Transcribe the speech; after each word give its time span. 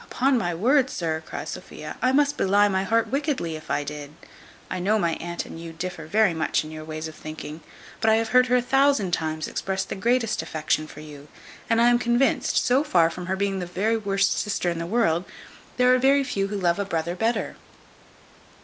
"Upon 0.00 0.38
my 0.38 0.54
word, 0.54 0.90
sir," 0.90 1.24
cries 1.26 1.48
Sophia, 1.50 1.96
"I 2.00 2.12
must 2.12 2.36
belie 2.36 2.68
my 2.68 2.84
heart 2.84 3.08
wickedly 3.08 3.56
if 3.56 3.68
I 3.68 3.82
did. 3.82 4.12
I 4.70 4.78
know 4.78 4.96
my 4.96 5.14
aunt 5.14 5.44
and 5.44 5.60
you 5.60 5.72
differ 5.72 6.06
very 6.06 6.32
much 6.32 6.62
in 6.62 6.70
your 6.70 6.84
ways 6.84 7.08
of 7.08 7.16
thinking; 7.16 7.62
but 8.00 8.08
I 8.08 8.14
have 8.14 8.28
heard 8.28 8.46
her 8.46 8.54
a 8.54 8.62
thousand 8.62 9.10
times 9.10 9.48
express 9.48 9.82
the 9.84 9.96
greatest 9.96 10.40
affection 10.40 10.86
for 10.86 11.00
you; 11.00 11.26
and 11.68 11.80
I 11.80 11.88
am 11.90 11.98
convinced, 11.98 12.64
so 12.64 12.84
far 12.84 13.10
from 13.10 13.26
her 13.26 13.34
being 13.34 13.58
the 13.58 13.98
worst 14.04 14.38
sister 14.38 14.70
in 14.70 14.78
the 14.78 14.86
world, 14.86 15.24
there 15.78 15.92
are 15.92 15.98
very 15.98 16.22
few 16.22 16.46
who 16.46 16.56
love 16.58 16.78
a 16.78 16.84
brother 16.84 17.16
better." 17.16 17.56